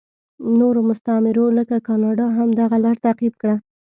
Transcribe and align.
نورو 0.59 0.79
مستعمرو 0.89 1.45
لکه 1.57 1.75
کاناډا 1.87 2.27
هم 2.37 2.49
دغه 2.59 2.75
لار 2.83 2.97
تعقیب 3.05 3.33
کړه. 3.41 3.55